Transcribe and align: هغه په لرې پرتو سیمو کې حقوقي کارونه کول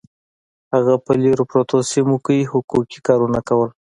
هغه 0.73 0.93
په 1.05 1.11
لرې 1.21 1.45
پرتو 1.51 1.77
سیمو 1.91 2.17
کې 2.25 2.49
حقوقي 2.51 2.99
کارونه 3.07 3.39
کول 3.47 3.69